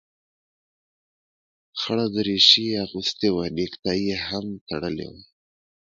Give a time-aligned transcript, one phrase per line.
[1.79, 5.21] خړه دريشي يې اغوستې وه نيكټايي يې هم تړلې وه.